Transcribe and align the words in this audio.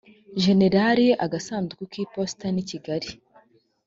generali 0.43 1.07
agasanduku 1.25 1.83
k 1.91 1.93
iposita 2.03 2.47
ni 2.51 2.63
kigali 2.69 3.09